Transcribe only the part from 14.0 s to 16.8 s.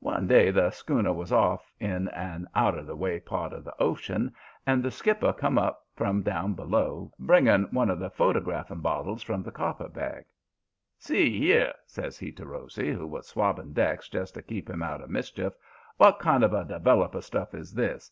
just to keep him out of mischief, 'w'at kind of a